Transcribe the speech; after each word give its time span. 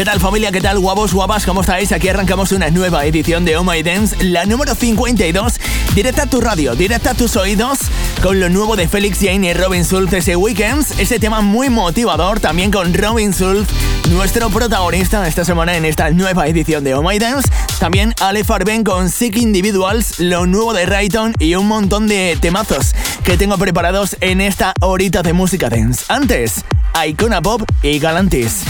¿Qué 0.00 0.06
tal 0.06 0.18
familia? 0.18 0.50
¿Qué 0.50 0.62
tal 0.62 0.78
guapos, 0.78 1.12
guapas? 1.12 1.44
¿Cómo 1.44 1.60
estáis? 1.60 1.92
Aquí 1.92 2.08
arrancamos 2.08 2.52
una 2.52 2.70
nueva 2.70 3.04
edición 3.04 3.44
de 3.44 3.58
Oh 3.58 3.64
My 3.64 3.82
Dance, 3.82 4.16
la 4.24 4.46
número 4.46 4.74
52, 4.74 5.60
directa 5.94 6.22
a 6.22 6.26
tu 6.26 6.40
radio, 6.40 6.74
directa 6.74 7.10
a 7.10 7.14
tus 7.14 7.36
oídos, 7.36 7.80
con 8.22 8.40
lo 8.40 8.48
nuevo 8.48 8.76
de 8.76 8.88
Felix 8.88 9.18
Jane 9.20 9.50
y 9.50 9.52
Robin 9.52 9.84
Schultz 9.84 10.14
ese 10.14 10.36
Weekends, 10.36 10.98
ese 10.98 11.18
tema 11.18 11.42
muy 11.42 11.68
motivador, 11.68 12.40
también 12.40 12.70
con 12.70 12.94
Robin 12.94 13.34
Schultz, 13.34 13.70
nuestro 14.08 14.48
protagonista 14.48 15.28
esta 15.28 15.44
semana 15.44 15.76
en 15.76 15.84
esta 15.84 16.08
nueva 16.08 16.46
edición 16.46 16.82
de 16.82 16.94
Oh 16.94 17.02
My 17.02 17.18
Dance, 17.18 17.50
también 17.78 18.14
Ale 18.20 18.42
Farben 18.42 18.84
con 18.84 19.10
Sick 19.10 19.36
Individuals, 19.36 20.18
lo 20.18 20.46
nuevo 20.46 20.72
de 20.72 20.86
Rayton 20.86 21.34
y 21.38 21.56
un 21.56 21.68
montón 21.68 22.08
de 22.08 22.38
temazos 22.40 22.94
que 23.22 23.36
tengo 23.36 23.58
preparados 23.58 24.16
en 24.22 24.40
esta 24.40 24.72
horita 24.80 25.20
de 25.20 25.34
música 25.34 25.68
dance. 25.68 26.06
Antes, 26.08 26.64
Icona 27.06 27.42
Pop 27.42 27.64
y 27.82 27.98
Galantis. 27.98 28.64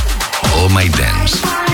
Oh 0.45 0.69
My 0.73 0.89
Dance. 0.89 1.70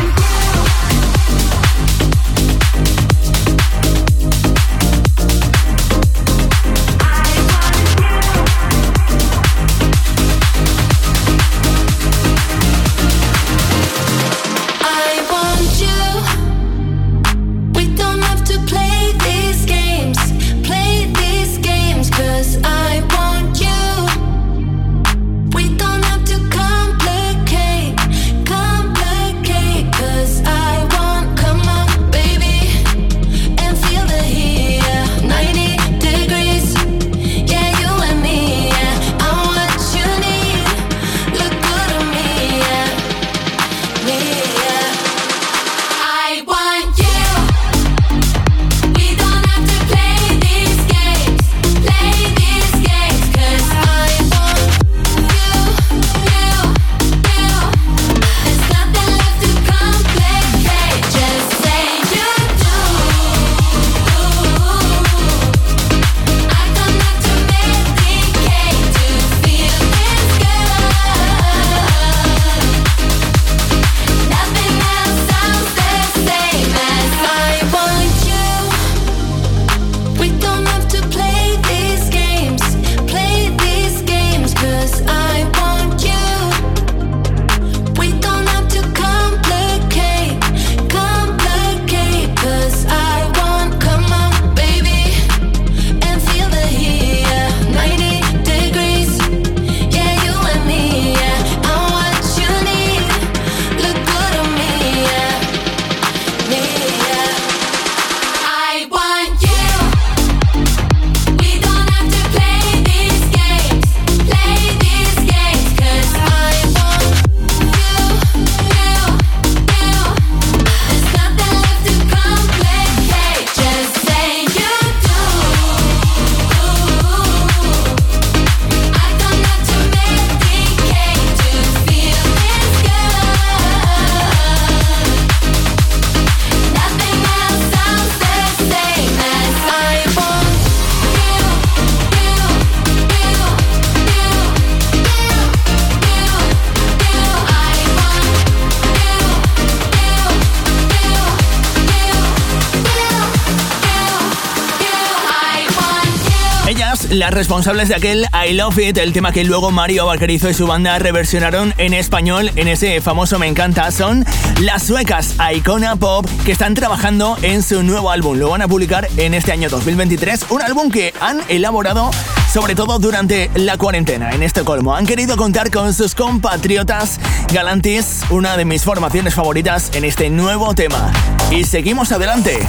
Las 157.26 157.34
responsables 157.34 157.88
de 157.88 157.97
aquel 157.97 158.25
I 158.32 158.53
Love 158.53 158.78
It, 158.78 158.98
el 158.98 159.12
tema 159.12 159.32
que 159.32 159.42
luego 159.42 159.72
Mario 159.72 160.06
Valquerizo 160.06 160.48
y 160.48 160.54
su 160.54 160.64
banda 160.69 160.97
reversionaron 161.00 161.75
en 161.76 161.92
español 161.92 162.53
en 162.54 162.69
ese 162.69 163.00
famoso 163.00 163.41
Me 163.41 163.48
Encanta, 163.48 163.91
son 163.91 164.25
las 164.60 164.84
suecas 164.84 165.34
Icona 165.53 165.97
Pop 165.97 166.25
que 166.44 166.53
están 166.53 166.75
trabajando 166.75 167.37
en 167.42 167.64
su 167.64 167.82
nuevo 167.82 168.12
álbum. 168.12 168.38
Lo 168.38 168.50
van 168.50 168.62
a 168.62 168.69
publicar 168.69 169.09
en 169.16 169.34
este 169.34 169.50
año 169.50 169.69
2023, 169.69 170.47
un 170.50 170.62
álbum 170.62 170.88
que 170.88 171.14
han 171.20 171.41
elaborado 171.48 172.12
sobre 172.53 172.76
todo 172.76 173.00
durante 173.00 173.50
la 173.56 173.76
cuarentena 173.76 174.31
en 174.31 174.44
Estocolmo. 174.44 174.94
Han 174.94 175.04
querido 175.04 175.37
contar 175.37 175.72
con 175.72 175.94
sus 175.94 176.14
compatriotas 176.14 177.19
Galantis, 177.53 178.20
una 178.31 178.56
de 178.56 178.64
mis 178.64 178.84
formaciones 178.84 179.34
favoritas 179.34 179.91
en 179.94 180.04
este 180.04 180.31
nuevo 180.31 180.76
tema. 180.76 181.12
Y 181.50 181.64
seguimos 181.64 182.12
adelante. 182.12 182.60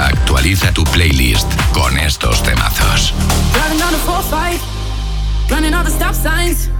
Actualiza 0.00 0.72
tu 0.72 0.84
playlist 0.84 1.46
con 1.72 1.98
estos 1.98 2.42
temazos. 2.42 3.12
Driving 3.52 3.82
on 3.82 3.94
a 3.94 3.98
4-5, 3.98 5.50
running 5.50 5.74
all 5.74 5.84
the 5.84 5.90
stop 5.90 6.14
signs. 6.14 6.70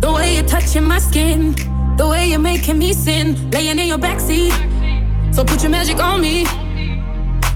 The 0.00 0.12
way 0.12 0.34
you're 0.34 0.48
touching 0.48 0.84
my 0.84 0.98
skin, 0.98 1.54
the 1.96 2.06
way 2.06 2.28
you're 2.28 2.40
making 2.40 2.78
me 2.78 2.92
sin, 2.92 3.36
laying 3.52 3.78
in 3.78 3.86
your 3.86 3.98
backseat. 3.98 4.52
So 5.32 5.44
put 5.44 5.62
your 5.62 5.70
magic 5.70 6.00
on 6.00 6.20
me. 6.20 6.44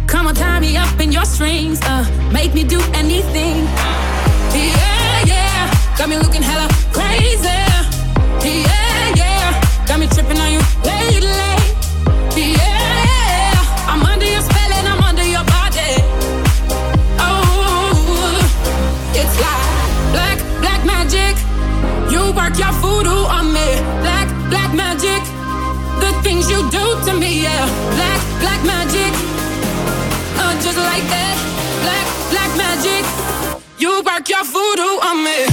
Come 0.07 0.29
on, 0.29 0.35
tie 0.35 0.61
me 0.61 0.77
up 0.77 1.01
in 1.01 1.11
your 1.11 1.25
strings, 1.25 1.81
uh, 1.83 2.05
make 2.33 2.55
me 2.55 2.63
do 2.63 2.81
anything. 2.95 3.67
Yeah, 4.55 5.25
yeah, 5.27 5.97
got 5.99 6.09
me 6.09 6.17
looking 6.19 6.43
hella 6.43 6.69
crazy. 6.93 7.49
Yeah, 8.45 8.82
work 34.23 34.29
your 34.29 34.45
voodoo 34.45 35.01
on 35.03 35.25
me. 35.25 35.52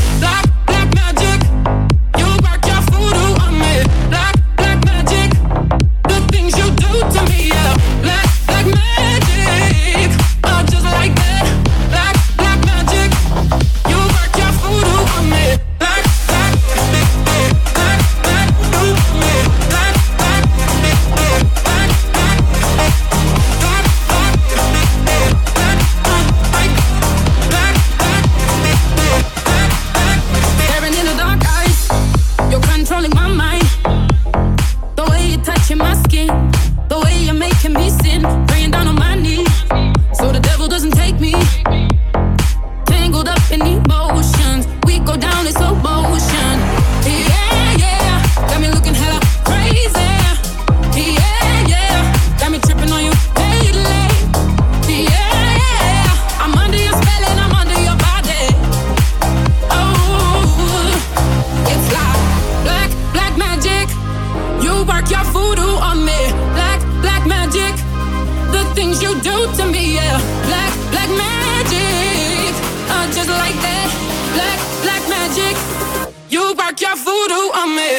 You 76.69 76.73
work 76.73 76.81
your 76.81 76.95
voodoo 76.97 77.49
on 77.55 77.75
me. 77.75 77.98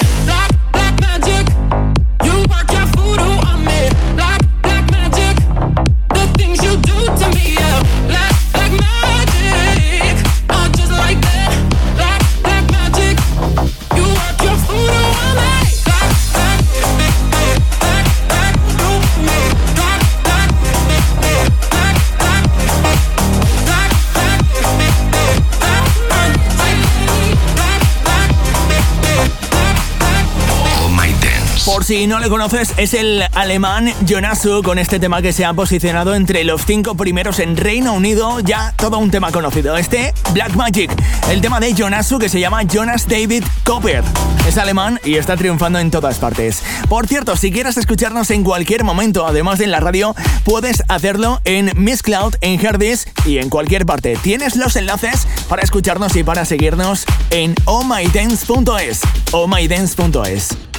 Si 31.90 32.06
no 32.06 32.20
le 32.20 32.28
conoces, 32.28 32.72
es 32.76 32.94
el 32.94 33.20
alemán 33.34 33.92
Jonasu 34.08 34.62
con 34.62 34.78
este 34.78 35.00
tema 35.00 35.22
que 35.22 35.32
se 35.32 35.44
ha 35.44 35.52
posicionado 35.54 36.14
entre 36.14 36.44
los 36.44 36.64
cinco 36.64 36.94
primeros 36.94 37.40
en 37.40 37.56
Reino 37.56 37.94
Unido, 37.94 38.38
ya 38.38 38.72
todo 38.76 38.98
un 38.98 39.10
tema 39.10 39.32
conocido. 39.32 39.76
Este, 39.76 40.14
Black 40.32 40.54
Magic, 40.54 40.88
el 41.30 41.40
tema 41.40 41.58
de 41.58 41.74
Jonasu 41.74 42.20
que 42.20 42.28
se 42.28 42.38
llama 42.38 42.62
Jonas 42.62 43.08
David 43.08 43.42
Copper. 43.64 44.04
Es 44.46 44.56
alemán 44.56 45.00
y 45.04 45.16
está 45.16 45.36
triunfando 45.36 45.80
en 45.80 45.90
todas 45.90 46.20
partes. 46.20 46.62
Por 46.88 47.08
cierto, 47.08 47.36
si 47.36 47.50
quieres 47.50 47.76
escucharnos 47.76 48.30
en 48.30 48.44
cualquier 48.44 48.84
momento, 48.84 49.26
además 49.26 49.58
de 49.58 49.64
en 49.64 49.72
la 49.72 49.80
radio, 49.80 50.14
puedes 50.44 50.84
hacerlo 50.86 51.40
en 51.42 51.72
Miss 51.74 52.04
Cloud, 52.04 52.36
en 52.40 52.64
Herdis 52.64 53.08
y 53.26 53.38
en 53.38 53.50
cualquier 53.50 53.84
parte. 53.84 54.16
Tienes 54.22 54.54
los 54.54 54.76
enlaces 54.76 55.26
para 55.48 55.62
escucharnos 55.62 56.14
y 56.14 56.22
para 56.22 56.44
seguirnos 56.44 57.04
en 57.30 57.56
ohmydance.es. 57.64 59.00
ohmydance.es. 59.32 60.69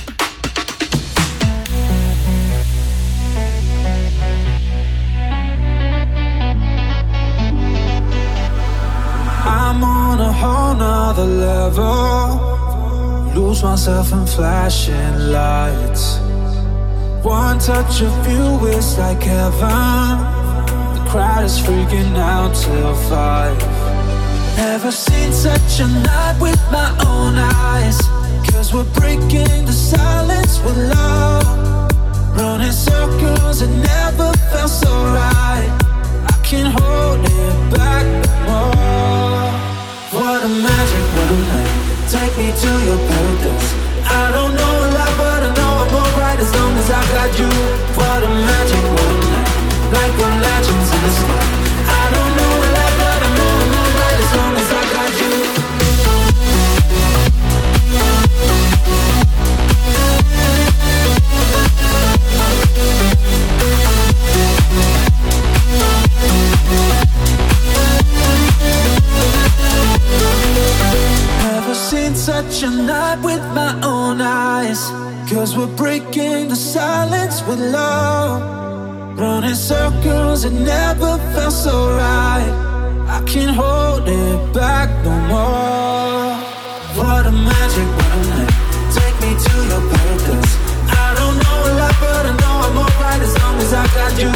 whole 10.41 10.75
nother 10.75 11.29
level. 11.49 12.21
Lose 13.35 13.61
myself 13.63 14.11
in 14.11 14.25
flashing 14.25 15.15
lights. 15.31 16.17
One 17.23 17.59
touch 17.59 18.01
of 18.01 18.13
you 18.31 18.45
is 18.77 18.97
like 18.97 19.21
heaven. 19.21 20.15
The 20.95 21.03
crowd 21.11 21.43
is 21.43 21.59
freaking 21.59 22.15
out 22.17 22.53
till 22.55 22.95
five. 23.11 23.57
Never 24.57 24.91
seen 24.91 25.31
such 25.31 25.79
a 25.79 25.88
night 25.88 26.38
with 26.41 26.61
my 26.71 26.89
own 27.11 27.35
eyes. 27.38 27.70
Such 72.41 72.63
a 72.63 72.69
night 72.71 73.19
with 73.23 73.43
my 73.53 73.73
own 73.83 74.19
eyes. 74.21 74.81
Cause 75.29 75.55
we're 75.55 75.75
breaking 75.75 76.49
the 76.49 76.55
silence 76.55 77.41
with 77.47 77.59
love. 77.59 78.41
Running 79.17 79.55
circles, 79.55 80.43
it 80.45 80.53
never 80.53 81.17
felt 81.33 81.53
so 81.53 81.75
right. 81.89 82.51
I 83.07 83.21
can't 83.25 83.55
hold 83.55 84.07
it 84.07 84.53
back 84.53 84.89
no 85.05 85.13
more. 85.31 86.31
What 86.98 87.25
a 87.27 87.31
magic, 87.31 87.89
what. 88.00 88.48
Take 88.98 89.17
me 89.24 89.31
to 89.45 89.53
your 89.69 89.83
paradise. 89.91 90.53
I 91.03 91.07
don't 91.19 91.38
know 91.43 91.60
a 91.69 91.74
lot, 91.79 91.95
but 92.01 92.24
I 92.31 92.33
know 92.41 92.55
I'm 92.67 92.77
alright 92.86 93.21
as 93.27 93.33
long 93.41 93.55
as 93.65 93.71
I 93.74 93.86
got 93.98 94.13
you. 94.21 94.31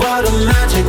What 0.00 0.22
a 0.28 0.32
magic, 0.50 0.86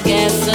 guess. 0.00 0.45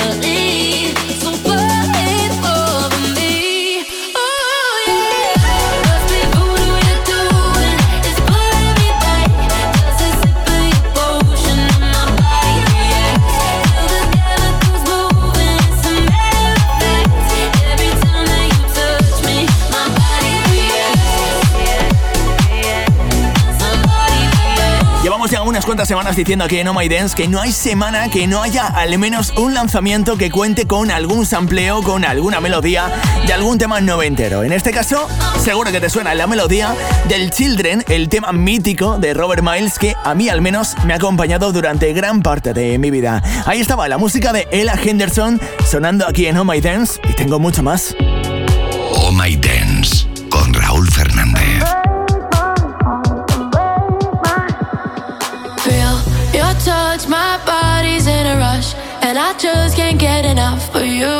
Semanas 25.92 26.16
diciendo 26.16 26.46
aquí 26.46 26.58
en 26.58 26.70
Oh 26.70 26.74
My 26.74 26.88
Dance 26.88 27.14
que 27.14 27.28
no 27.28 27.42
hay 27.42 27.52
semana 27.52 28.08
que 28.08 28.26
no 28.26 28.42
haya 28.42 28.66
al 28.66 28.98
menos 28.98 29.34
un 29.36 29.54
lanzamiento 29.54 30.16
que 30.16 30.32
cuente 30.32 30.66
con 30.66 30.90
algún 30.90 31.26
sampleo, 31.26 31.82
con 31.84 32.06
alguna 32.06 32.40
melodía 32.40 32.90
de 33.28 33.34
algún 33.34 33.58
tema 33.58 33.82
noventero. 33.82 34.46
En 34.46 34.54
este 34.54 34.72
caso, 34.72 35.10
seguro 35.44 35.70
que 35.70 35.82
te 35.82 35.90
suena 35.90 36.16
la 36.16 36.28
melodía 36.28 36.74
del 37.10 37.30
Children, 37.30 37.84
el 37.90 38.08
tema 38.08 38.32
mítico 38.32 39.00
de 39.00 39.14
Robert 39.14 39.44
Miles 39.44 39.78
que 39.78 39.94
a 40.02 40.16
mí 40.16 40.30
al 40.30 40.40
menos 40.40 40.78
me 40.86 40.94
ha 40.94 40.96
acompañado 40.96 41.52
durante 41.52 41.92
gran 41.92 42.22
parte 42.22 42.54
de 42.54 42.78
mi 42.78 42.90
vida. 42.90 43.22
Ahí 43.46 43.60
estaba 43.60 43.90
la 43.90 43.98
música 43.98 44.32
de 44.32 44.48
Ella 44.50 44.76
Henderson 44.82 45.42
sonando 45.70 46.08
aquí 46.08 46.26
en 46.26 46.38
Oh 46.38 46.46
My 46.46 46.62
Dance 46.62 47.02
y 47.10 47.12
tengo 47.16 47.38
mucho 47.38 47.64
más. 47.64 47.98
Oh 48.94 49.12
My 49.12 49.36
Dance 49.36 49.51
and 59.12 59.20
I 59.20 59.38
just 59.38 59.76
can't 59.76 60.00
get 60.00 60.24
enough 60.24 60.74
of 60.74 60.86
you. 60.86 61.18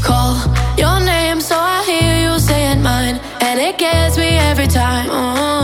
Call 0.00 0.36
your 0.78 1.04
name 1.04 1.40
so 1.40 1.56
I 1.58 1.82
hear 1.84 2.14
you 2.24 2.38
saying 2.38 2.82
mine, 2.82 3.18
and 3.40 3.58
it 3.58 3.78
gets 3.78 4.16
me 4.16 4.30
every 4.50 4.68
time. 4.68 5.08
Oh. 5.10 5.61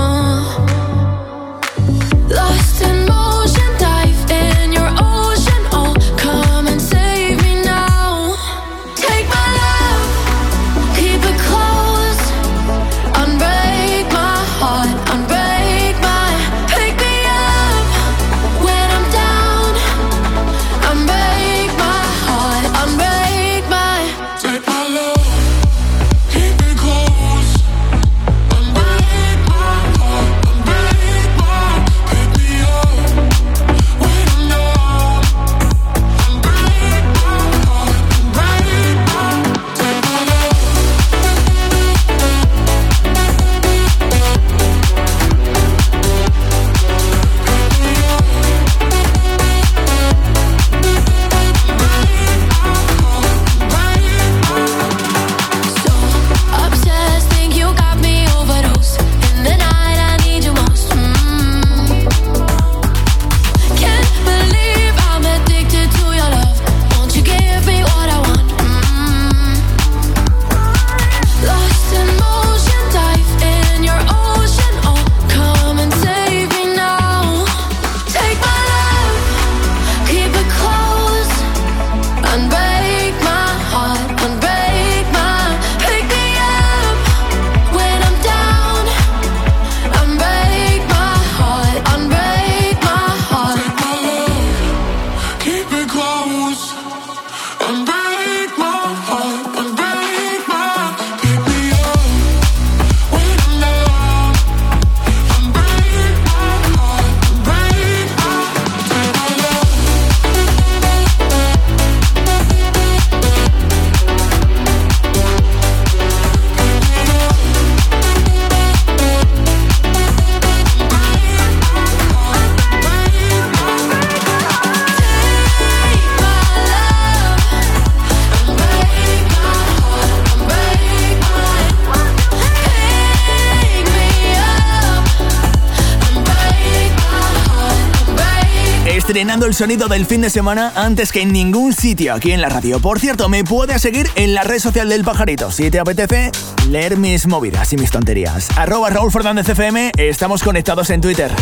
El 139.48 139.54
sonido 139.54 139.88
del 139.88 140.04
fin 140.04 140.20
de 140.20 140.28
semana 140.28 140.72
antes 140.76 141.10
que 141.10 141.22
en 141.22 141.32
ningún 141.32 141.72
sitio 141.72 142.12
aquí 142.12 142.32
en 142.32 142.42
la 142.42 142.50
radio. 142.50 142.80
Por 142.80 143.00
cierto, 143.00 143.30
me 143.30 143.44
puedes 143.44 143.80
seguir 143.80 144.06
en 144.14 144.34
la 144.34 144.42
red 144.42 144.58
social 144.58 144.90
del 144.90 145.04
pajarito 145.04 145.50
si 145.50 145.70
te 145.70 145.80
apetece 145.80 146.30
leer 146.68 146.98
mis 146.98 147.26
movidas 147.26 147.72
y 147.72 147.78
mis 147.78 147.90
tonterías. 147.90 148.48
Arroba 148.58 148.90
Raúl 148.90 149.10
Fernández 149.10 149.48
FM, 149.48 149.92
estamos 149.96 150.42
conectados 150.42 150.90
en 150.90 151.00
Twitter. 151.00 151.32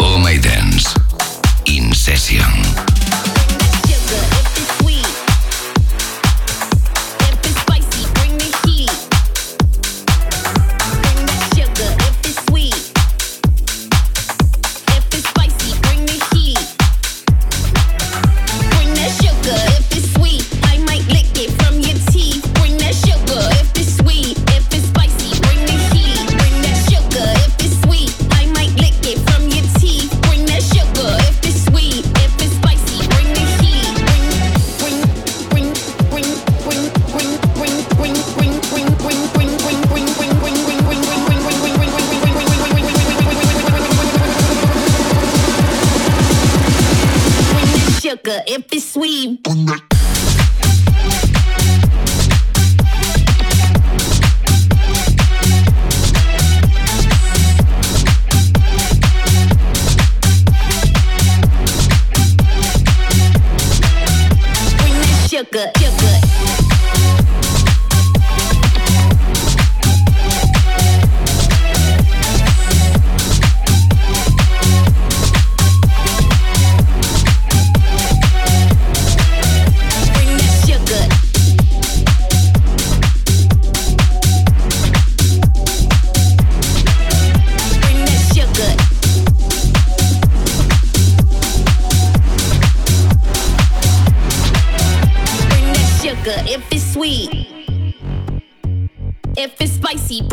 Oh 0.00 0.18
My 0.18 0.38
Dance, 0.38 0.88
In 1.66 1.94
Session. 1.94 3.01
sugar 48.12 48.42
if 48.46 48.72
it's 48.72 48.92
sweet. 48.92 50.01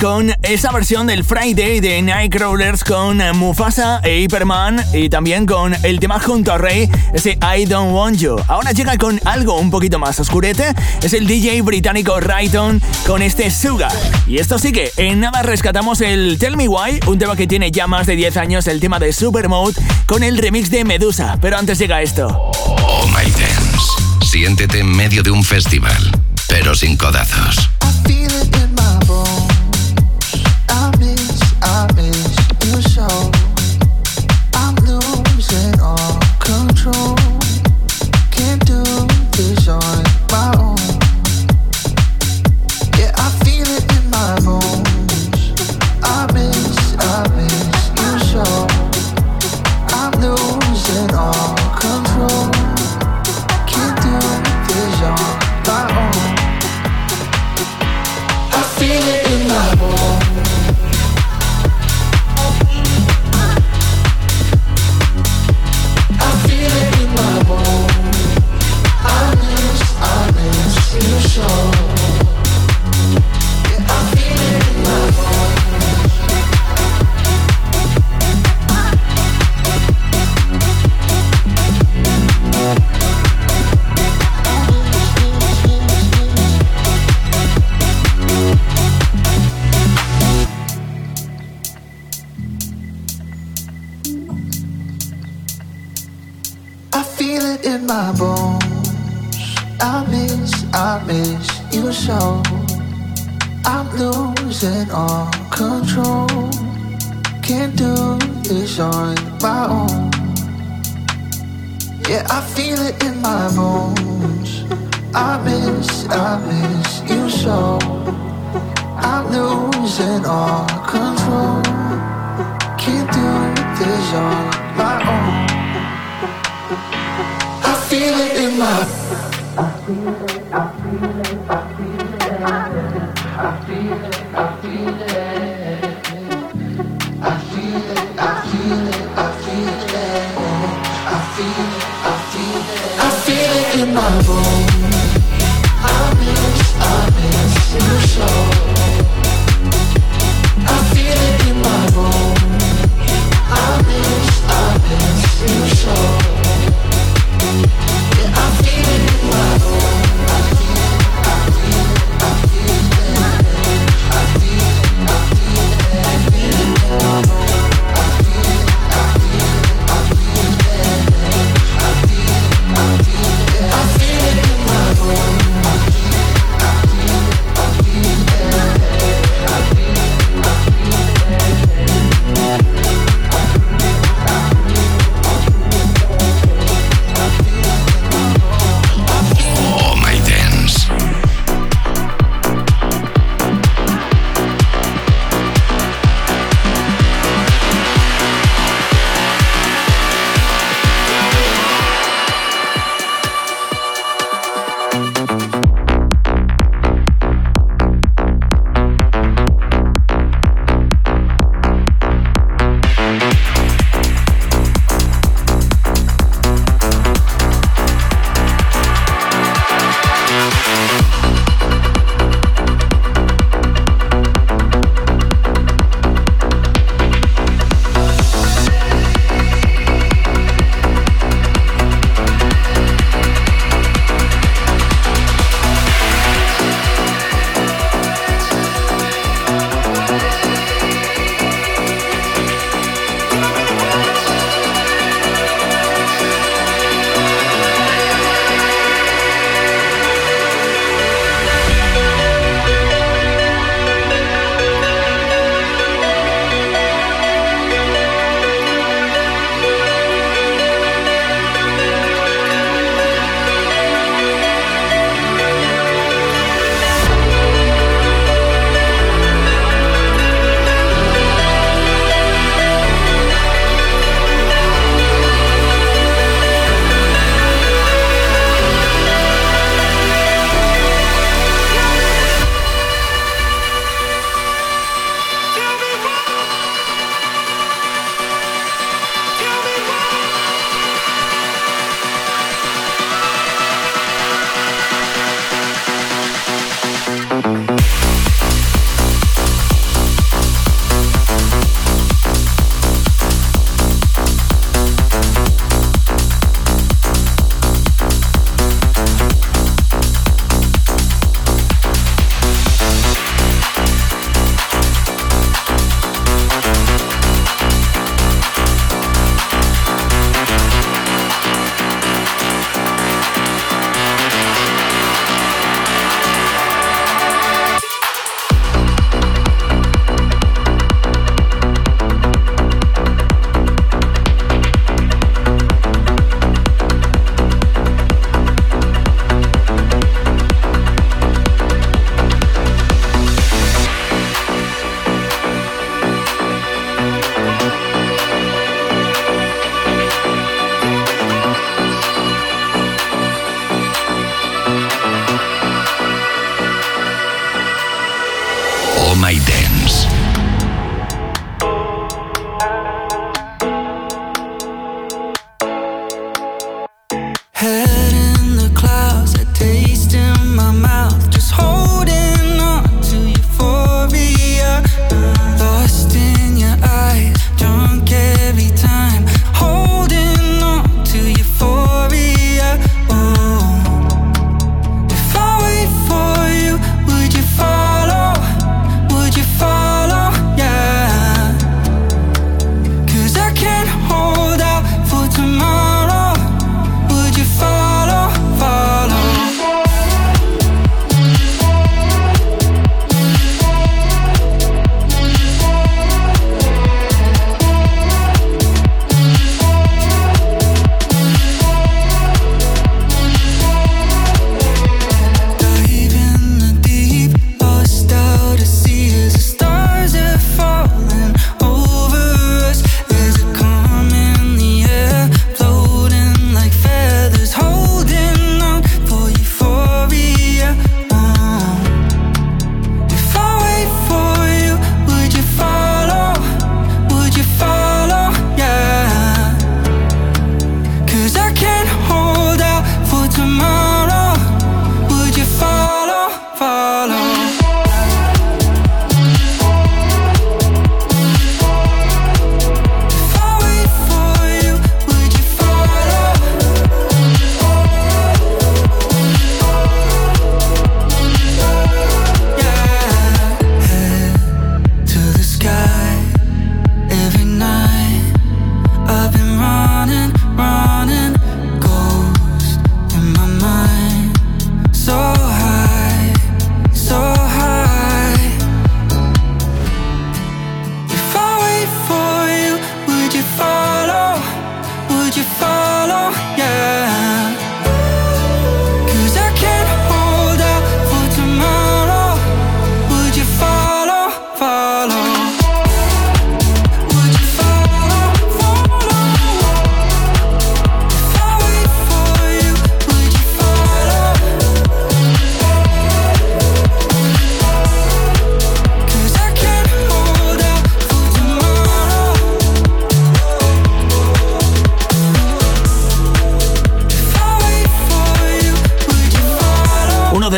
con 0.00 0.32
esa 0.42 0.72
versión 0.72 1.06
del 1.06 1.24
Friday 1.24 1.78
de 1.80 2.00
Nightcrawlers 2.00 2.82
con 2.84 3.18
Mufasa 3.36 4.00
e 4.02 4.20
Hyperman 4.20 4.82
y 4.94 5.10
también 5.10 5.44
con 5.44 5.76
el 5.82 6.00
tema 6.00 6.18
junto 6.18 6.54
a 6.54 6.58
Rey, 6.58 6.88
ese 7.12 7.38
I 7.42 7.66
Don't 7.66 7.92
Want 7.92 8.18
You. 8.18 8.36
Ahora 8.48 8.72
llega 8.72 8.96
con 8.96 9.20
algo 9.26 9.58
un 9.58 9.70
poquito 9.70 9.98
más 9.98 10.18
oscurete, 10.18 10.74
es 11.02 11.12
el 11.12 11.26
DJ 11.26 11.60
británico 11.60 12.18
Rayton 12.18 12.80
con 13.06 13.20
este 13.20 13.50
Suga. 13.50 13.88
Y 14.26 14.38
esto 14.38 14.58
sí 14.58 14.72
que 14.72 14.90
en 14.96 15.20
nada 15.20 15.42
rescatamos 15.42 16.00
el 16.00 16.38
Tell 16.38 16.56
Me 16.56 16.66
Why, 16.66 17.00
un 17.06 17.18
tema 17.18 17.36
que 17.36 17.46
tiene 17.46 17.70
ya 17.70 17.86
más 17.86 18.06
de 18.06 18.16
10 18.16 18.38
años, 18.38 18.66
el 18.66 18.80
tema 18.80 18.98
de 18.98 19.12
Supermode 19.12 19.74
con 20.06 20.22
el 20.22 20.38
remix 20.38 20.70
de 20.70 20.84
Medusa. 20.84 21.36
Pero 21.42 21.58
antes 21.58 21.78
llega 21.78 22.00
esto. 22.00 22.28
Oh 22.28 23.06
My 23.08 23.30
Dance. 23.30 24.24
Siéntete 24.24 24.78
en 24.78 24.90
medio 24.96 25.22
de 25.22 25.30
un 25.30 25.44
festival, 25.44 26.10
pero 26.48 26.74
sin 26.74 26.96
codazos. 26.96 27.73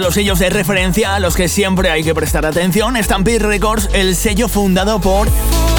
Los 0.07 0.15
sellos 0.15 0.39
de 0.39 0.51
referencia 0.51 1.17
a 1.17 1.19
los 1.19 1.35
que 1.35 1.49
siempre 1.49 1.91
hay 1.91 2.05
que 2.05 2.15
prestar 2.15 2.47
atención. 2.47 2.97
Stampede 3.03 3.41
Records, 3.41 3.89
el 3.93 4.15
sello 4.15 4.49
fundado 4.49 5.01
por 5.01 5.27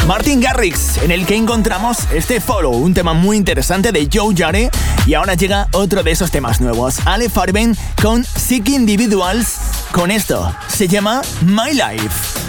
Martin 0.05 0.41
Garrix, 0.41 0.97
en 0.97 1.11
el 1.11 1.25
que 1.25 1.37
encontramos 1.37 1.99
este 2.13 2.41
follow, 2.41 2.73
un 2.73 2.93
tema 2.93 3.13
muy 3.13 3.37
interesante 3.37 3.93
de 3.93 4.09
Joe 4.11 4.35
Jare. 4.35 4.69
Y 5.05 5.13
ahora 5.13 5.35
llega 5.35 5.69
otro 5.71 6.03
de 6.03 6.11
esos 6.11 6.29
temas 6.29 6.59
nuevos, 6.59 6.97
Ale 7.05 7.29
Farben 7.29 7.77
con 8.01 8.25
Sick 8.25 8.67
Individuals. 8.67 9.59
Con 9.93 10.11
esto, 10.11 10.53
se 10.67 10.89
llama 10.89 11.21
My 11.43 11.71
Life. 11.71 12.39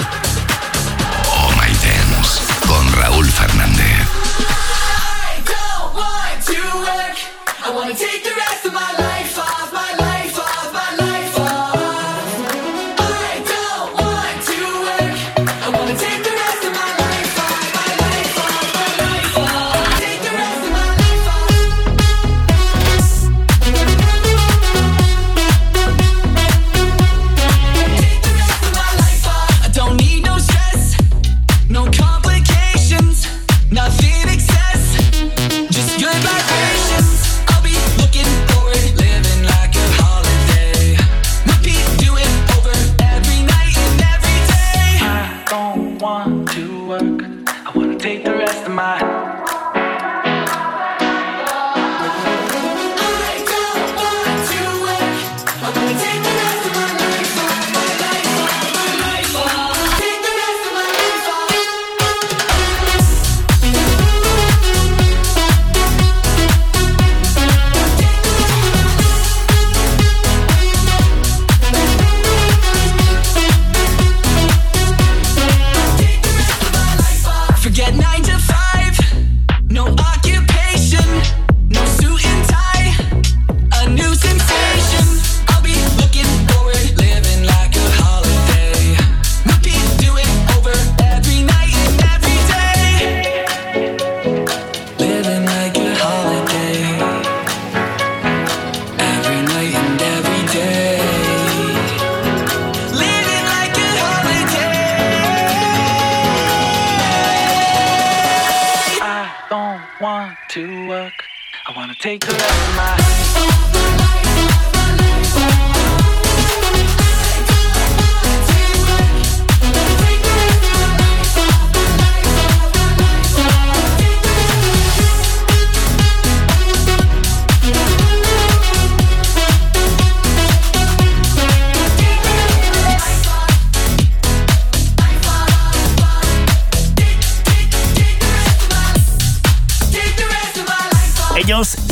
Oh 1.33 1.51
My 1.53 1.69
Dance, 1.69 2.41
con 2.67 2.93
Raúl 2.95 3.31
Fernández. 3.31 3.99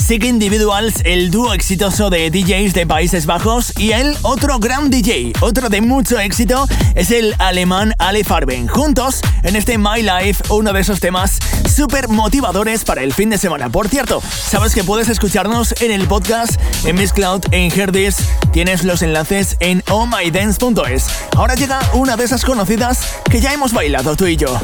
Sick 0.07 0.23
Individuals, 0.23 1.03
el 1.05 1.33
dúo 1.33 1.53
exitoso 1.53 2.11
de 2.11 2.31
DJs 2.31 2.75
de 2.75 2.87
Países 2.87 3.27
Bajos, 3.27 3.73
y 3.77 3.91
el 3.91 4.17
otro 4.23 4.61
gran 4.61 4.89
DJ, 4.89 5.33
otro 5.41 5.69
de 5.69 5.81
mucho 5.81 6.21
éxito, 6.21 6.69
es 6.95 7.11
el 7.11 7.35
alemán 7.39 7.93
Ale 7.99 8.23
Farben. 8.23 8.69
Juntos, 8.69 9.21
en 9.43 9.57
este 9.57 9.79
My 9.79 10.03
Life, 10.03 10.45
uno 10.51 10.73
de 10.73 10.79
esos 10.79 11.01
temas 11.01 11.41
súper 11.69 12.07
motivadores 12.07 12.85
para 12.85 13.03
el 13.03 13.13
fin 13.13 13.31
de 13.31 13.39
semana. 13.39 13.69
Por 13.69 13.89
cierto, 13.89 14.23
sabes 14.31 14.77
que 14.77 14.85
puedes 14.85 15.09
escucharnos 15.09 15.75
en 15.81 15.91
el 15.91 16.07
podcast, 16.07 16.61
en 16.85 16.95
Miss 16.95 17.13
Cloud, 17.13 17.43
en 17.51 17.77
Herdis. 17.77 18.19
Tienes 18.53 18.85
los 18.85 19.03
enlaces 19.03 19.57
en 19.59 19.83
ohmydance.es. 19.91 21.07
Ahora 21.37 21.57
llega 21.57 21.81
una 21.95 22.17
de 22.17 22.23
esas 22.23 22.45
conocidas 22.45 23.01
que 23.29 23.41
ya 23.41 23.53
hemos 23.53 23.73
bailado 23.73 24.15
tú 24.15 24.29
y 24.29 24.37
yo. 24.37 24.57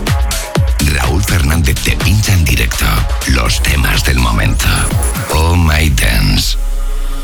Raúl 0.90 1.22
Fernández 1.22 1.76
te 1.82 1.96
pincha 1.96 2.32
en 2.32 2.44
directo 2.44 2.84
los 3.28 3.62
temas 3.62 4.04
del 4.04 4.18
momento. 4.18 4.66
Oh 5.34 5.54
My 5.54 5.88
Dance. 5.90 6.56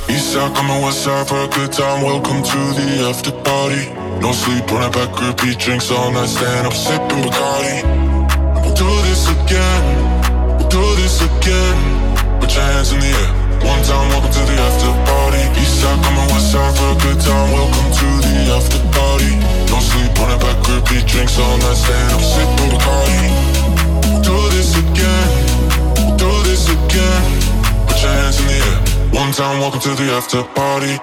Eastside 0.09 0.55
coming 0.55 0.83
west 0.83 1.03
side 1.03 1.27
for 1.27 1.37
a 1.45 1.49
good 1.49 1.73
time. 1.73 2.03
Welcome 2.03 2.43
to 2.43 2.59
the 2.75 3.09
after 3.09 3.33
party. 3.45 3.91
No 4.21 4.33
sleep 4.33 4.71
on 4.73 4.83
a 4.85 4.91
back, 4.91 5.13
repeat 5.21 5.59
drinks 5.59 5.91
all 5.91 6.11
night. 6.13 6.29
Stand 6.29 6.67
up, 6.67 6.73
sipping 6.73 7.23
Bacardi. 7.23 7.85
We'll 8.63 8.75
do 8.75 8.89
this 9.05 9.29
again. 9.29 9.85
We'll 10.59 10.69
do 10.69 10.85
this 10.97 11.21
again. 11.21 11.79
Put 12.41 12.55
your 12.55 12.65
hands 12.65 12.93
in 12.93 13.01
the 13.01 13.07
air. 13.07 13.31
One 13.67 13.83
time, 13.83 14.09
welcome 14.09 14.33
to 14.33 14.43
the 14.49 14.57
after 14.57 14.93
party. 15.05 15.43
Eastside 15.61 16.03
coming 16.05 16.29
west 16.33 16.53
side 16.53 16.75
for 16.77 16.93
a 16.93 16.99
good 17.05 17.21
time. 17.21 17.53
Welcome 17.53 17.91
to 18.01 18.09
the 18.25 18.35
after 18.57 18.81
party. 18.97 19.33
No 19.69 19.79
sleep 19.81 20.15
on 20.21 20.33
a 20.33 20.39
back, 20.39 20.59
repeat 20.69 21.07
drinks 21.07 21.39
all 21.39 21.59
night. 21.59 21.77
Stand 21.77 22.13
up, 22.13 22.21
sipping 22.23 22.71
Bacardi 22.73 23.48
Put 27.87 28.03
your 28.03 28.13
hands 28.13 28.41
in 28.41 28.47
the 28.47 28.55
air. 28.55 28.79
One 29.13 29.33
time, 29.33 29.61
welcome 29.61 29.81
to 29.81 29.95
the 29.95 30.13
after 30.13 30.43
party. 30.55 30.99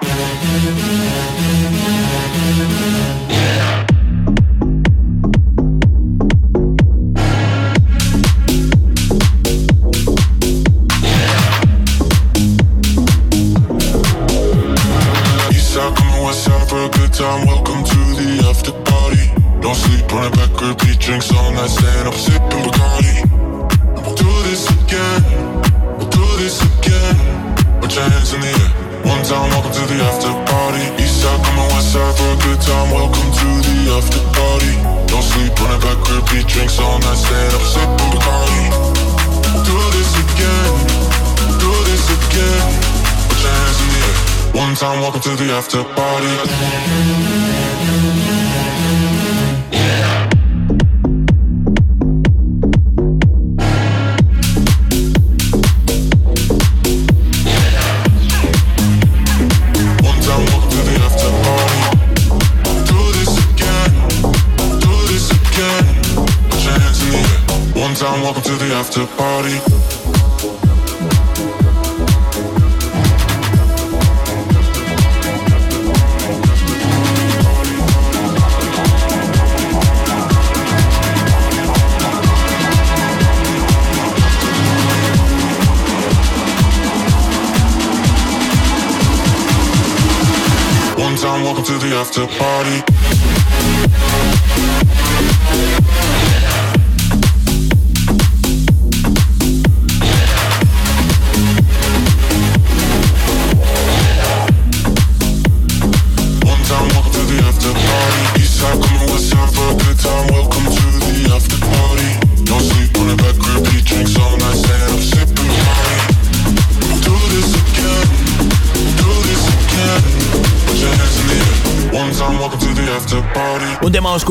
One 44.66 44.74
time, 44.74 45.00
welcome 45.00 45.20
to 45.20 45.36
the 45.36 45.52
after 45.52 45.84
party. 45.94 47.65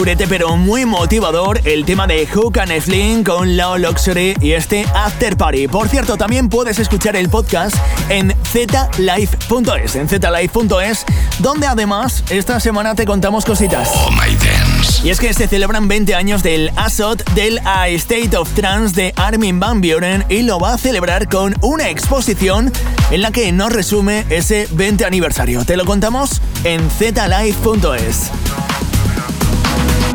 Pero 0.05 0.55
muy 0.55 0.85
motivador, 0.85 1.59
el 1.65 1.83
tema 1.83 2.05
de 2.05 2.27
Hook 2.27 2.59
and 2.59 2.79
Sling 2.79 3.23
con 3.23 3.57
Low 3.57 3.77
Luxury 3.79 4.35
y 4.39 4.51
este 4.51 4.85
After 4.93 5.35
Party. 5.35 5.67
Por 5.67 5.89
cierto, 5.89 6.15
también 6.15 6.47
puedes 6.47 6.77
escuchar 6.77 7.15
el 7.15 7.27
podcast 7.27 7.75
en 8.09 8.35
zlife.es, 8.51 9.95
en 9.95 10.07
zlife.es, 10.07 11.05
donde 11.39 11.65
además 11.65 12.23
esta 12.29 12.59
semana 12.59 12.93
te 12.93 13.05
contamos 13.05 13.45
cositas. 13.45 13.89
Oh 13.95 14.11
my 14.11 14.35
dance. 14.35 15.01
Y 15.03 15.09
es 15.09 15.19
que 15.19 15.33
se 15.33 15.47
celebran 15.47 15.87
20 15.87 16.13
años 16.13 16.43
del 16.43 16.71
ASOT 16.75 17.27
del 17.31 17.59
A 17.65 17.87
State 17.87 18.37
of 18.37 18.53
Trance 18.53 18.95
de 18.95 19.11
Armin 19.15 19.59
Van 19.59 19.81
Buren 19.81 20.23
y 20.29 20.43
lo 20.43 20.59
va 20.59 20.75
a 20.75 20.77
celebrar 20.77 21.27
con 21.27 21.55
una 21.61 21.89
exposición 21.89 22.71
en 23.09 23.21
la 23.23 23.31
que 23.31 23.51
nos 23.51 23.73
resume 23.73 24.23
ese 24.29 24.67
20 24.71 25.03
aniversario. 25.03 25.65
Te 25.65 25.75
lo 25.75 25.85
contamos 25.85 26.41
en 26.63 26.91
zlife.es. 26.91 28.31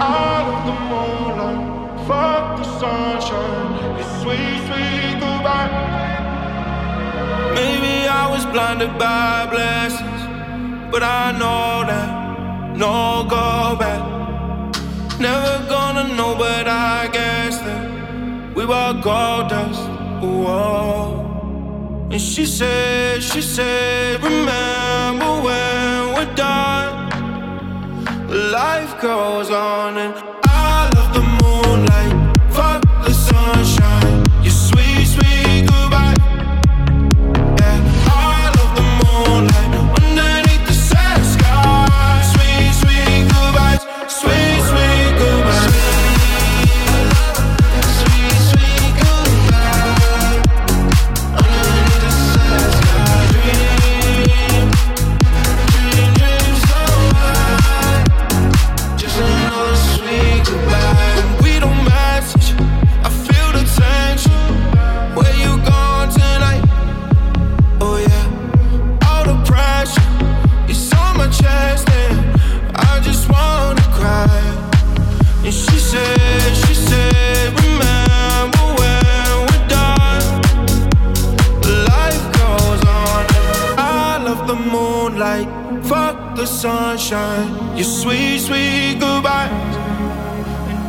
out 0.00 0.46
of 0.52 0.58
the 0.68 0.76
moonlight. 0.90 2.06
Fuck 2.08 2.58
the 2.58 2.64
sunshine. 2.80 3.98
It's 4.00 4.12
sweet, 4.22 4.58
sweet 4.68 5.14
goodbye. 5.20 5.70
Maybe 7.54 8.08
I 8.08 8.28
was 8.30 8.44
blinded 8.46 8.98
by 8.98 9.46
blessings, 9.50 10.22
but 10.90 11.02
I 11.02 11.32
know 11.32 11.84
that 11.90 12.76
no 12.76 13.26
go 13.28 13.76
back. 13.78 14.02
Never 15.20 15.68
gonna 15.68 16.14
know, 16.16 16.34
but 16.34 16.66
I 16.66 17.08
guess 17.12 17.58
that 17.58 18.54
we 18.54 18.64
were 18.64 18.92
gold 19.02 19.50
dust. 19.50 19.82
Whoa. 20.22 22.08
And 22.10 22.20
she 22.20 22.46
said, 22.46 23.22
she 23.22 23.42
said, 23.42 24.22
remember 24.22 25.42
when 25.42 26.14
we're 26.14 26.34
done. 26.34 26.69
Life 28.30 29.00
goes 29.00 29.50
on 29.50 29.98
and 29.98 30.39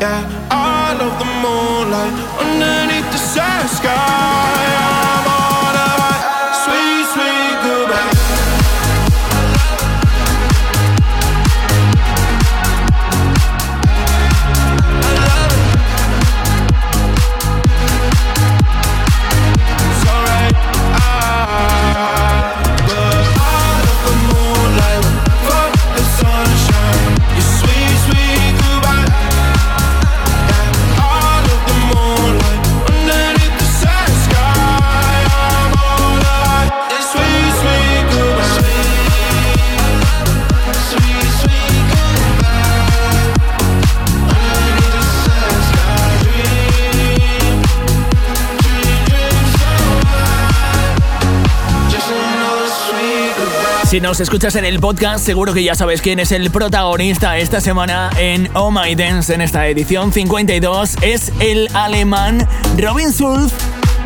Yeah, 0.01 0.47
I 0.49 0.97
love 0.99 1.19
the 1.19 1.25
moonlight. 1.43 2.13
Underneath 2.39 3.11
the 3.11 3.19
sad 3.19 3.69
sky. 3.69 5.20
Si 53.91 53.99
nos 53.99 54.21
escuchas 54.21 54.55
en 54.55 54.63
el 54.63 54.79
podcast, 54.79 55.25
seguro 55.25 55.53
que 55.53 55.65
ya 55.65 55.75
sabes 55.75 56.01
quién 56.01 56.19
es 56.19 56.31
el 56.31 56.49
protagonista 56.49 57.37
esta 57.37 57.59
semana 57.59 58.09
en 58.17 58.49
Oh 58.53 58.71
My 58.71 58.95
Dance 58.95 59.33
en 59.33 59.41
esta 59.41 59.67
edición 59.67 60.13
52. 60.13 60.95
Es 61.01 61.33
el 61.41 61.67
alemán 61.73 62.47
Robin 62.77 63.11
Schulz 63.11 63.51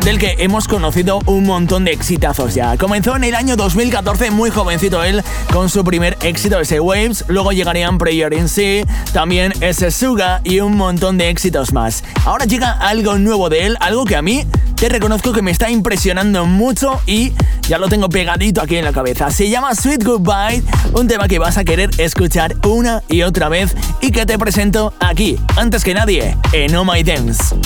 del 0.06 0.20
que 0.20 0.36
hemos 0.38 0.68
conocido 0.68 1.18
un 1.26 1.42
montón 1.42 1.84
de 1.84 1.90
exitazos 1.90 2.54
ya. 2.54 2.76
Comenzó 2.76 3.16
en 3.16 3.24
el 3.24 3.34
año 3.34 3.56
2014, 3.56 4.30
muy 4.30 4.50
jovencito 4.50 5.02
él, 5.02 5.20
con 5.52 5.68
su 5.68 5.82
primer 5.82 6.16
éxito 6.22 6.60
ese 6.60 6.78
Waves, 6.78 7.24
luego 7.26 7.50
llegarían 7.50 7.98
Prayer 7.98 8.32
in 8.32 8.48
Sea, 8.48 8.84
también 9.12 9.52
ese 9.60 9.90
Suga 9.90 10.42
y 10.44 10.60
un 10.60 10.76
montón 10.76 11.18
de 11.18 11.28
éxitos 11.28 11.72
más. 11.72 12.04
Ahora 12.24 12.44
llega 12.44 12.70
algo 12.70 13.18
nuevo 13.18 13.48
de 13.48 13.66
él, 13.66 13.76
algo 13.80 14.04
que 14.04 14.14
a 14.14 14.22
mí 14.22 14.46
te 14.76 14.88
reconozco 14.88 15.32
que 15.32 15.42
me 15.42 15.50
está 15.50 15.70
impresionando 15.70 16.46
mucho 16.46 17.00
y 17.04 17.32
ya 17.68 17.78
lo 17.78 17.88
tengo 17.88 18.08
pegadito 18.08 18.62
aquí 18.62 18.76
en 18.76 18.84
la 18.84 18.92
cabeza. 18.92 19.32
Se 19.32 19.50
llama 19.50 19.74
Sweet 19.74 20.04
Goodbye, 20.04 20.62
un 20.92 21.08
tema 21.08 21.26
que 21.26 21.40
vas 21.40 21.58
a 21.58 21.64
querer 21.64 21.90
escuchar 21.98 22.54
una 22.64 23.02
y 23.08 23.22
otra 23.22 23.48
vez 23.48 23.74
y 24.00 24.12
que 24.12 24.24
te 24.24 24.38
presento 24.38 24.94
aquí, 25.00 25.36
antes 25.56 25.82
que 25.82 25.94
nadie, 25.94 26.36
en 26.52 26.76
Oh 26.76 26.84
My 26.84 27.02
Dance. 27.02 27.56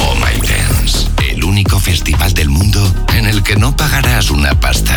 Oh 0.00 0.16
My 0.16 0.36
Dance, 0.40 0.63
el 1.44 1.50
único 1.50 1.78
festival 1.78 2.32
del 2.32 2.48
mundo 2.48 2.80
en 3.12 3.26
el 3.26 3.42
que 3.42 3.56
no 3.56 3.76
pagarás 3.76 4.30
una 4.30 4.54
pasta. 4.54 4.94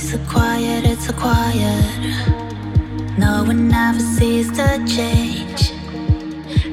So 0.00 0.16
quiet? 0.30 0.84
It's 0.84 1.06
so 1.06 1.12
quiet. 1.12 1.84
No 3.18 3.42
one 3.42 3.70
ever 3.74 4.00
sees 4.00 4.48
the 4.52 4.80
change. 4.86 5.72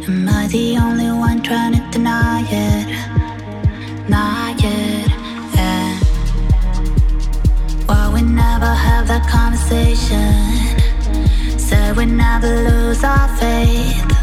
Am 0.08 0.30
I 0.30 0.48
the 0.48 0.78
only 0.78 1.10
one 1.10 1.42
trying 1.42 1.74
to 1.74 1.82
deny 1.92 2.46
it? 2.50 2.88
Not 4.08 4.62
yet. 4.62 5.10
We 8.14 8.22
never 8.22 8.74
have 8.74 9.08
that 9.08 9.28
conversation? 9.28 10.30
Said 11.58 11.98
we 11.98 12.06
never 12.06 12.48
lose 12.48 13.04
our 13.04 13.28
faith. 13.38 14.15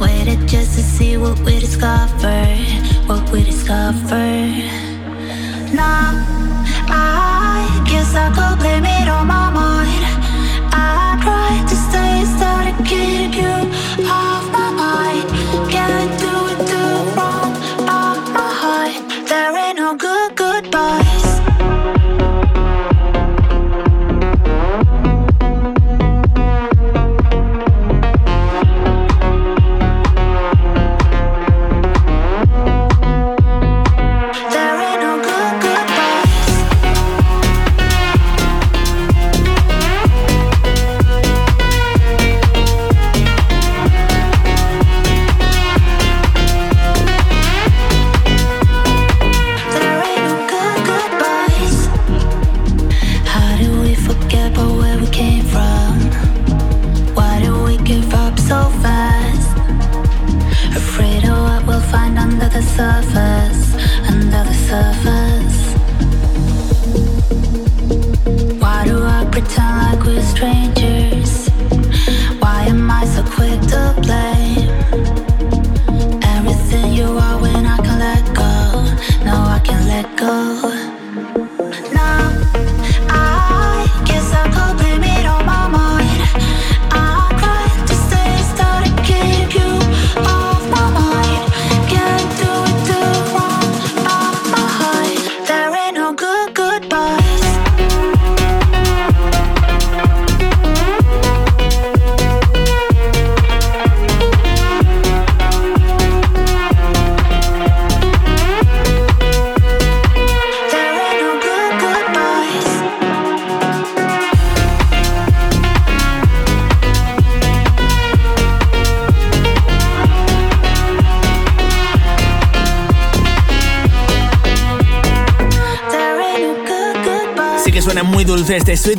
Waited 0.00 0.46
just 0.46 0.74
to 0.76 0.82
see 0.82 1.16
what 1.16 1.38
we 1.40 1.58
discover. 1.58 2.44
What 3.06 3.30
we 3.30 3.42
discover. 3.44 4.26
Now 5.72 6.12
I 6.88 7.84
guess 7.88 8.14
I 8.14 8.28
could 8.36 8.58
blame 8.58 8.84
it 8.84 9.08
on 9.08 9.26
my 9.26 9.50
mind. 9.50 10.04
I 10.72 11.18
tried 11.22 11.68
to 11.68 11.76
stay 11.76 12.06
to 12.68 12.82
keep 12.84 13.34
you 13.34 13.56
off 14.10 14.44
my 14.52 14.70
mind. 14.70 15.70
Can't 15.70 16.15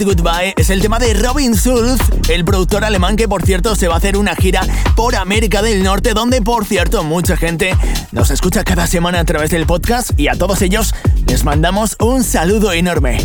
Goodbye. 0.05 0.53
Es 0.57 0.69
el 0.69 0.81
tema 0.81 0.99
de 0.99 1.13
Robin 1.13 1.55
Schulz, 1.55 1.99
el 2.29 2.45
productor 2.45 2.83
alemán 2.85 3.15
que, 3.15 3.27
por 3.27 3.43
cierto, 3.43 3.75
se 3.75 3.87
va 3.87 3.95
a 3.95 3.97
hacer 3.97 4.17
una 4.17 4.35
gira 4.35 4.61
por 4.95 5.15
América 5.15 5.61
del 5.61 5.83
Norte, 5.83 6.13
donde, 6.13 6.41
por 6.41 6.65
cierto, 6.65 7.03
mucha 7.03 7.37
gente 7.37 7.75
nos 8.11 8.31
escucha 8.31 8.63
cada 8.63 8.87
semana 8.87 9.19
a 9.19 9.25
través 9.25 9.49
del 9.49 9.65
podcast 9.65 10.11
y 10.17 10.27
a 10.27 10.35
todos 10.35 10.61
ellos 10.61 10.93
les 11.27 11.43
mandamos 11.43 11.95
un 11.99 12.23
saludo 12.23 12.71
enorme. 12.71 13.17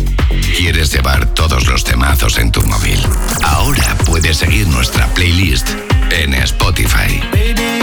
¿Quieres 0.57 0.91
llevar 0.91 1.25
todos 1.33 1.67
los 1.67 1.83
temazos 1.83 2.37
en 2.37 2.51
tu 2.51 2.61
móvil? 2.63 2.99
Ahora 3.43 3.97
puedes 4.05 4.37
seguir 4.37 4.67
nuestra 4.67 5.07
playlist 5.13 5.69
en 6.11 6.33
Spotify. 6.33 7.21
Baby, 7.31 7.82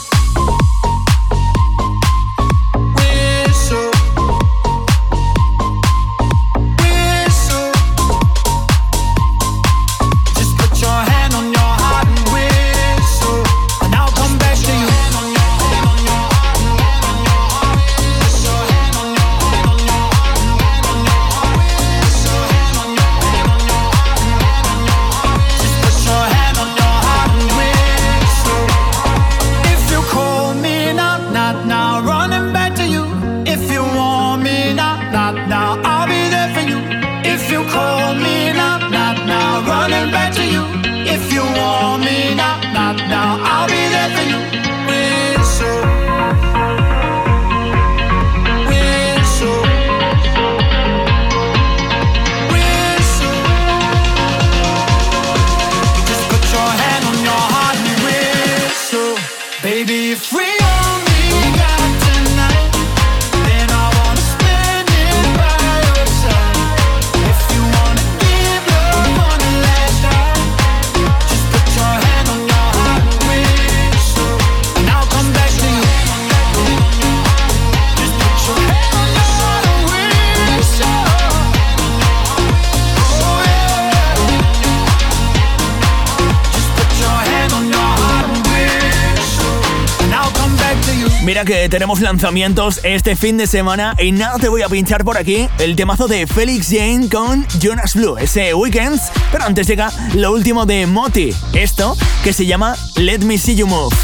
Mira 91.41 91.59
que 91.59 91.69
tenemos 91.69 92.01
lanzamientos 92.01 92.81
este 92.83 93.15
fin 93.15 93.35
de 93.35 93.47
semana 93.47 93.95
y 93.97 94.11
nada 94.11 94.37
te 94.37 94.47
voy 94.47 94.61
a 94.61 94.69
pinchar 94.69 95.03
por 95.03 95.17
aquí 95.17 95.47
el 95.57 95.75
temazo 95.75 96.07
de 96.07 96.27
Felix 96.27 96.67
Jane 96.69 97.09
con 97.09 97.47
Jonas 97.59 97.95
Blue, 97.95 98.15
ese 98.15 98.53
Weekends, 98.53 99.11
pero 99.31 99.45
antes 99.45 99.65
llega 99.65 99.91
lo 100.13 100.33
último 100.33 100.67
de 100.67 100.85
Moti, 100.85 101.33
esto 101.53 101.97
que 102.23 102.31
se 102.31 102.45
llama 102.45 102.75
Let 102.95 103.19
Me 103.19 103.39
See 103.39 103.55
You 103.55 103.65
Move. 103.65 103.95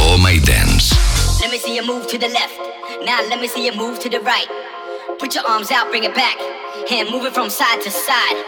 Oh 0.00 0.18
My 0.18 0.40
Dance. 0.40 0.96
Let 1.40 1.52
me 1.52 1.58
see 1.58 1.76
you 1.76 1.84
move 1.86 2.08
to 2.08 2.18
the 2.18 2.28
left. 2.28 2.58
Now 3.04 3.20
let 3.28 3.40
me 3.40 3.46
see 3.46 3.64
you 3.64 3.72
move 3.76 4.00
to 4.00 4.08
the 4.08 4.18
right. 4.18 4.48
Put 5.20 5.36
your 5.36 5.46
arms 5.46 5.70
out, 5.70 5.88
bring 5.90 6.02
it 6.02 6.14
back. 6.16 6.36
Hand 6.88 7.10
move 7.12 7.26
it 7.26 7.32
from 7.32 7.48
side 7.48 7.80
to 7.84 7.90
side. 7.92 8.44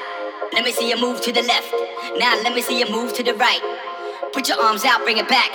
Let 0.52 0.64
me 0.64 0.72
see 0.72 0.88
you 0.88 0.96
move 0.96 1.20
to 1.20 1.32
the 1.32 1.42
left. 1.42 1.72
Now 2.18 2.34
let 2.42 2.52
me 2.52 2.62
see 2.62 2.80
you 2.80 2.90
move 2.90 3.12
to 3.14 3.22
the 3.22 3.34
right. 3.34 3.62
Put 4.32 4.48
your 4.48 4.58
arms 4.60 4.84
out, 4.84 5.04
bring 5.04 5.18
it 5.18 5.28
back. 5.28 5.50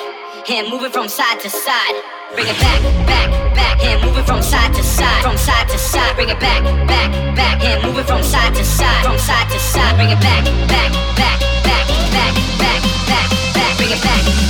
Hand 0.47 0.69
move 0.69 0.83
it 0.83 0.93
from 0.93 1.09
side 1.09 1.41
to 1.41 1.49
side. 1.49 2.16
Bring 2.33 2.47
it 2.47 2.59
back, 2.59 2.81
back, 3.07 3.55
back. 3.55 3.79
Hand 3.79 4.03
move 4.03 4.17
it 4.17 4.25
from 4.25 4.41
side 4.41 4.73
to 4.75 4.83
side, 4.83 5.23
from 5.23 5.37
side 5.37 5.69
to 5.69 5.77
side. 5.77 6.15
Bring 6.15 6.29
it 6.29 6.39
back, 6.39 6.61
back, 6.85 7.35
back. 7.35 7.61
Hand 7.61 7.83
move 7.83 7.97
it 7.97 8.05
from 8.05 8.21
side 8.21 8.53
to 8.53 8.65
side, 8.65 9.05
from 9.05 9.17
side 9.17 9.49
to 9.49 9.59
side. 9.59 9.95
Bring 9.95 10.09
it 10.09 10.19
back, 10.19 10.43
back, 10.67 10.91
back, 11.15 11.39
back, 11.63 11.87
back, 12.11 12.33
back, 12.59 12.81
back, 13.07 13.29
back. 13.55 13.77
Bring 13.77 13.91
it 13.91 14.03
back. 14.03 14.46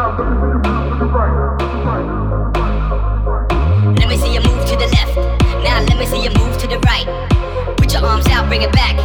Let 0.00 0.08
me 4.08 4.16
see 4.16 4.32
you 4.32 4.40
move 4.40 4.64
to 4.64 4.76
the 4.80 4.88
left. 4.96 5.14
Now 5.62 5.84
let 5.84 5.98
me 5.98 6.06
see 6.06 6.24
you 6.24 6.30
move 6.40 6.56
to 6.56 6.66
the 6.66 6.78
right. 6.88 7.04
Put 7.76 7.92
your 7.92 8.06
arms 8.06 8.26
out, 8.28 8.48
bring 8.48 8.62
it 8.62 8.72
back. 8.72 8.96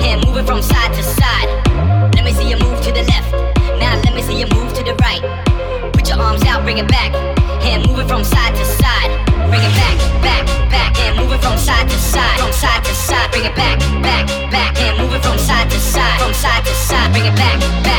Hand 0.00 0.22
from 0.46 0.62
side 0.62 0.94
to 0.94 1.02
side. 1.02 1.48
Let 2.14 2.24
me 2.24 2.32
see 2.32 2.48
you 2.48 2.56
move 2.58 2.80
to 2.82 2.92
the 2.92 3.02
left. 3.02 3.32
Now 3.80 4.00
let 4.04 4.14
me 4.14 4.22
see 4.22 4.38
you 4.38 4.46
move 4.54 4.72
to 4.74 4.84
the 4.84 4.94
right. 5.02 5.22
Put 5.92 6.08
your 6.08 6.20
arms 6.20 6.44
out, 6.44 6.62
bring 6.62 6.78
it 6.78 6.86
back. 6.86 7.10
From 8.06 8.22
side 8.22 8.54
to 8.54 8.64
side. 8.64 9.10
Bring 9.50 9.60
it 9.60 9.74
back, 9.74 9.98
back, 10.22 10.46
back. 10.70 10.94
From 11.42 11.58
side 11.58 11.88
to 11.88 11.98
side, 11.98 12.38
from 12.38 12.52
side 12.52 12.84
to 12.84 12.94
side. 12.94 13.28
Bring 13.32 13.44
it 13.44 13.56
back, 13.56 13.80
back, 14.02 14.28
back. 14.52 14.76
From 15.20 15.36
side 15.36 15.68
to 15.68 15.78
side, 15.80 16.20
from 16.20 16.32
side 16.32 16.64
to 16.64 16.74
side. 16.74 17.10
Bring 17.10 17.26
it 17.26 17.34
back, 17.34 17.58
back. 17.82 17.93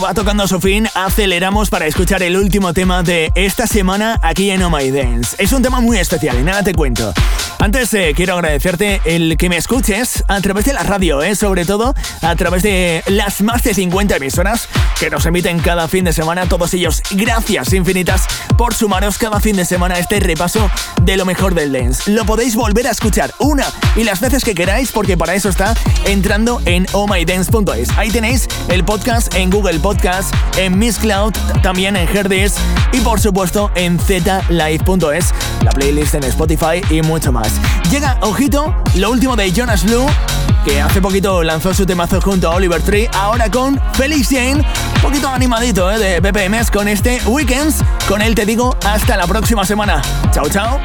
Va 0.00 0.14
tocando 0.14 0.46
su 0.46 0.60
fin, 0.60 0.86
aceleramos 0.94 1.70
para 1.70 1.86
escuchar 1.86 2.22
el 2.22 2.36
último 2.36 2.72
tema 2.72 3.02
de 3.02 3.32
esta 3.34 3.66
semana 3.66 4.20
aquí 4.22 4.50
en 4.50 4.62
Oh 4.62 4.70
My 4.70 4.90
Dance. 4.92 5.34
Es 5.38 5.52
un 5.52 5.60
tema 5.60 5.80
muy 5.80 5.98
especial 5.98 6.38
y 6.38 6.44
nada 6.44 6.62
te 6.62 6.72
cuento. 6.72 7.12
Antes 7.58 7.92
eh, 7.94 8.12
quiero 8.14 8.34
agradecerte 8.34 9.00
el 9.04 9.36
que 9.36 9.48
me 9.48 9.56
escuches 9.56 10.22
a 10.28 10.40
través 10.40 10.66
de 10.66 10.72
la 10.72 10.84
radio, 10.84 11.22
eh, 11.22 11.34
sobre 11.34 11.64
todo 11.64 11.94
a 12.22 12.36
través 12.36 12.62
de 12.62 13.02
las 13.06 13.40
más 13.40 13.64
de 13.64 13.74
50 13.74 14.16
emisoras 14.16 14.68
que 14.98 15.10
nos 15.10 15.26
emiten 15.26 15.58
cada 15.60 15.88
fin 15.88 16.04
de 16.04 16.12
semana. 16.12 16.46
Todos 16.46 16.74
ellos, 16.74 17.02
gracias 17.10 17.72
infinitas 17.72 18.26
por 18.56 18.74
sumaros 18.74 19.18
cada 19.18 19.40
fin 19.40 19.56
de 19.56 19.64
semana 19.64 19.98
este 19.98 20.20
repaso 20.20 20.70
de 21.02 21.16
lo 21.16 21.24
mejor 21.24 21.54
del 21.54 21.72
dance. 21.72 22.10
Lo 22.10 22.24
podéis 22.24 22.56
volver 22.56 22.86
a 22.86 22.90
escuchar 22.90 23.34
una 23.38 23.66
y 23.96 24.04
las 24.04 24.20
veces 24.20 24.44
que 24.44 24.54
queráis 24.54 24.90
porque 24.92 25.16
para 25.16 25.34
eso 25.34 25.48
está 25.48 25.74
entrando 26.04 26.60
en 26.64 26.86
ohmydance.es. 26.92 27.90
Ahí 27.96 28.10
tenéis 28.10 28.48
el 28.68 28.84
podcast 28.84 29.34
en 29.34 29.50
Google 29.50 29.78
Podcast, 29.80 30.34
en 30.56 30.78
Miss 30.78 30.98
Cloud, 30.98 31.32
también 31.62 31.96
en 31.96 32.08
Herdis 32.08 32.54
y 32.92 33.00
por 33.00 33.20
supuesto 33.20 33.70
en 33.74 33.98
zlive.es, 33.98 35.34
la 35.62 35.70
playlist 35.70 36.14
en 36.14 36.24
Spotify 36.24 36.82
y 36.90 37.02
mucho 37.02 37.32
más. 37.32 37.52
Llega, 37.90 38.18
ojito, 38.22 38.74
lo 38.96 39.10
último 39.10 39.36
de 39.36 39.52
Jonas 39.52 39.84
Blue, 39.84 40.06
que 40.64 40.80
hace 40.80 41.00
poquito 41.00 41.42
lanzó 41.42 41.74
su 41.74 41.86
temazo 41.86 42.20
junto 42.20 42.50
a 42.50 42.54
Oliver 42.54 42.82
Tree, 42.82 43.08
ahora 43.14 43.50
con 43.50 43.80
Felix 43.94 44.28
Jane, 44.28 44.56
un 44.56 45.00
poquito 45.02 45.28
animadito 45.28 45.90
¿eh? 45.90 45.98
de 45.98 46.20
BPMs 46.20 46.70
con 46.70 46.88
este 46.88 47.20
Weekends. 47.26 47.76
Con 48.08 48.22
él 48.22 48.34
te 48.34 48.44
digo 48.46 48.76
hasta 48.84 49.16
la 49.16 49.26
próxima 49.26 49.64
semana. 49.64 50.02
Chao, 50.32 50.48
chao. 50.48 50.80